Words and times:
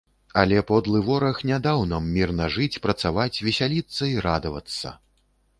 Але 0.43 0.61
подлы 0.71 1.01
вораг 1.09 1.41
не 1.49 1.59
даў 1.67 1.83
нам 1.91 2.09
мірна 2.15 2.49
жыць, 2.55 2.81
працаваць, 2.87 3.41
весяліцца 3.49 4.11
і 4.15 4.21
радавацца. 4.29 4.99